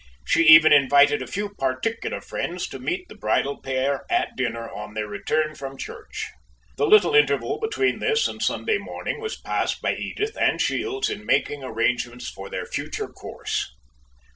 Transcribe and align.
She 0.25 0.47
even 0.47 0.73
invited 0.73 1.21
a 1.21 1.27
few 1.27 1.49
particular 1.59 2.21
friends 2.21 2.67
to 2.69 2.79
meet 2.79 3.07
the 3.07 3.13
bridal 3.13 3.61
pair 3.61 4.03
at 4.09 4.35
dinner, 4.35 4.67
on 4.67 4.95
their 4.95 5.05
return 5.05 5.53
from 5.53 5.77
church. 5.77 6.27
The 6.77 6.87
little 6.87 7.13
interval 7.13 7.59
between 7.59 7.99
this 7.99 8.27
and 8.27 8.41
Sunday 8.41 8.79
morning 8.79 9.21
was 9.21 9.39
passed 9.39 9.79
by 9.79 9.93
Edith 9.93 10.35
and 10.41 10.59
Shields 10.59 11.07
in 11.11 11.23
making 11.23 11.61
arrangements 11.63 12.27
for 12.31 12.49
their 12.49 12.65
future 12.65 13.09
course. 13.09 13.69